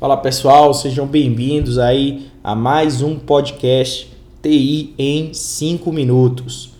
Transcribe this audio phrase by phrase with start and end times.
[0.00, 6.70] Fala pessoal, sejam bem-vindos aí a mais um podcast TI em 5 minutos.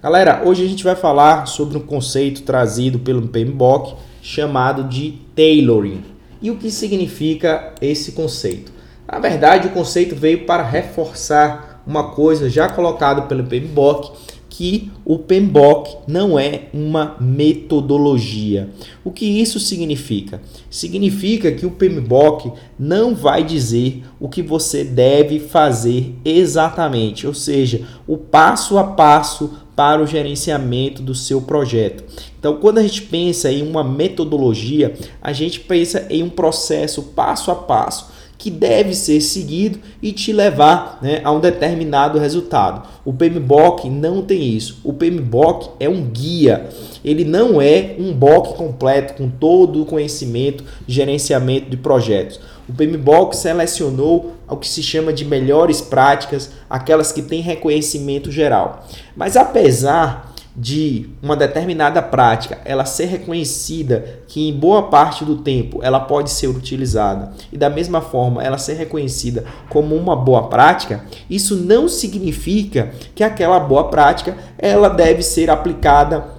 [0.00, 6.04] Galera, hoje a gente vai falar sobre um conceito trazido pelo PMBOK chamado de tailoring.
[6.40, 8.70] E o que significa esse conceito?
[9.10, 14.12] Na verdade, o conceito veio para reforçar uma coisa já colocada pelo PMBOK
[14.58, 18.68] que o PMBOK não é uma metodologia.
[19.04, 20.42] O que isso significa?
[20.68, 27.86] Significa que o PMBOK não vai dizer o que você deve fazer exatamente, ou seja,
[28.04, 32.02] o passo a passo para o gerenciamento do seu projeto.
[32.36, 37.52] Então, quando a gente pensa em uma metodologia, a gente pensa em um processo passo
[37.52, 42.88] a passo que deve ser seguido e te levar né, a um determinado resultado.
[43.04, 44.78] O PMBOK não tem isso.
[44.84, 46.68] O PMBOK é um guia.
[47.04, 52.38] Ele não é um BOK completo com todo o conhecimento gerenciamento de projetos.
[52.68, 58.86] O PMBOK selecionou o que se chama de melhores práticas, aquelas que têm reconhecimento geral.
[59.16, 65.78] Mas apesar de uma determinada prática ela ser reconhecida que em boa parte do tempo
[65.84, 71.04] ela pode ser utilizada e da mesma forma ela ser reconhecida como uma boa prática,
[71.30, 76.38] isso não significa que aquela boa prática ela deve ser aplicada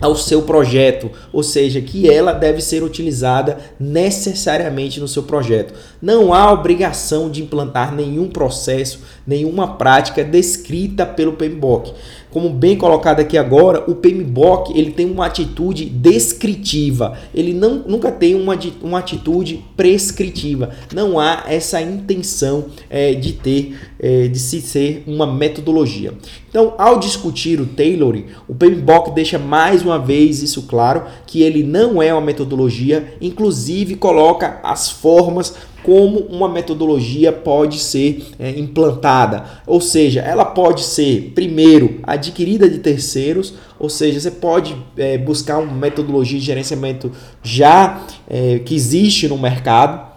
[0.00, 5.74] ao seu projeto, ou seja, que ela deve ser utilizada necessariamente no seu projeto.
[6.00, 11.92] Não há obrigação de implantar nenhum processo, nenhuma prática descrita pelo PMBOK.
[12.30, 18.12] Como bem colocado aqui agora, o PMBOK ele tem uma atitude descritiva, ele não, nunca
[18.12, 20.70] tem uma, uma atitude prescritiva.
[20.94, 26.14] Não há essa intenção é, de ter, é, de se ser uma metodologia.
[26.48, 31.62] Então, ao discutir o tailoring, o PMBOK deixa mais uma vez isso claro, que ele
[31.62, 39.44] não é uma metodologia, inclusive coloca as formas como uma metodologia pode ser é, implantada.
[39.66, 45.58] Ou seja, ela pode ser, primeiro, adquirida de terceiros, ou seja, você pode é, buscar
[45.58, 47.10] uma metodologia de gerenciamento
[47.42, 50.10] já é, que existe no mercado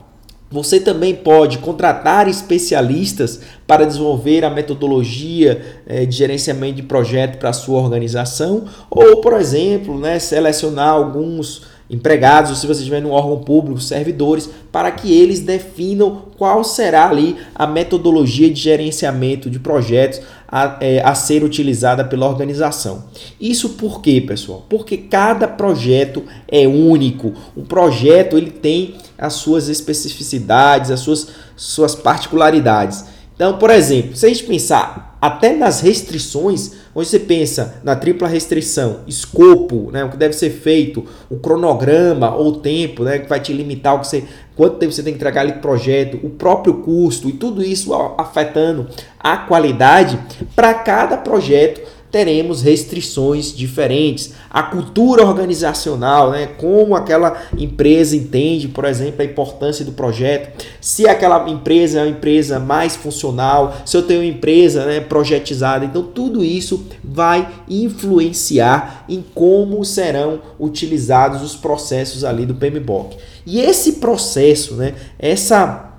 [0.53, 7.49] você também pode contratar especialistas para desenvolver a metodologia eh, de gerenciamento de projeto para
[7.49, 13.11] a sua organização, ou, por exemplo, né, selecionar alguns empregados, ou se você estiver no
[13.11, 19.59] órgão público, servidores, para que eles definam qual será ali a metodologia de gerenciamento de
[19.59, 23.05] projetos a, é, a ser utilizada pela organização.
[23.39, 24.65] Isso por quê, pessoal?
[24.69, 27.33] Porque cada projeto é único.
[27.55, 33.05] O projeto ele tem as suas especificidades, as suas, suas particularidades.
[33.43, 38.25] Então, por exemplo, se a gente pensar até nas restrições, onde você pensa na tripla
[38.25, 43.27] restrição, escopo, né, o que deve ser feito, o cronograma ou o tempo, né, que
[43.27, 44.23] vai te limitar o que você,
[44.55, 48.87] quanto tempo você tem que entregar ali projeto, o próprio custo e tudo isso afetando
[49.19, 50.17] a qualidade,
[50.55, 51.81] para cada projeto
[52.13, 54.33] teremos restrições diferentes.
[54.47, 56.45] A cultura organizacional, né?
[56.45, 60.63] como aquela empresa entende, por exemplo, a importância do projeto.
[60.79, 65.85] Se aquela empresa é uma empresa mais funcional, se eu tenho uma empresa né, projetizada.
[65.85, 73.17] Então, tudo isso vai influenciar em como serão utilizados os processos ali do PMBOK.
[73.43, 75.95] E esse processo, né, essa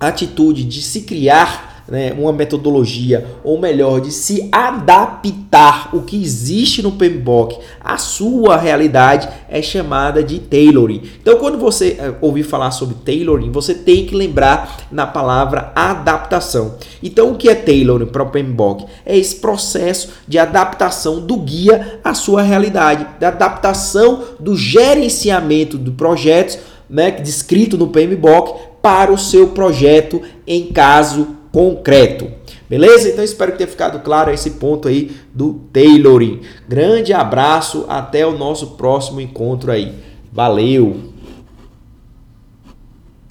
[0.00, 6.82] atitude de se criar né, uma metodologia, ou melhor, de se adaptar o que existe
[6.82, 11.02] no PMBOK à sua realidade é chamada de tailoring.
[11.20, 16.74] Então, quando você é, ouvir falar sobre tailoring, você tem que lembrar na palavra adaptação.
[17.02, 18.84] Então, o que é tailoring para o PMBOK?
[19.06, 25.92] É esse processo de adaptação do guia à sua realidade, da adaptação do gerenciamento do
[25.92, 32.30] projetos, né, descrito no PMBOK, para o seu projeto em caso concreto.
[32.68, 33.08] Beleza?
[33.08, 36.40] Então espero que tenha ficado claro esse ponto aí do tailoring.
[36.68, 39.94] Grande abraço, até o nosso próximo encontro aí.
[40.32, 41.07] Valeu!